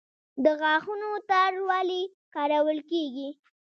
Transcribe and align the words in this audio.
د 0.43 0.45
غاښونو 0.59 1.09
تار 1.29 1.53
ولې 1.69 2.01
کارول 2.35 2.79
کیږي؟ 2.89 3.29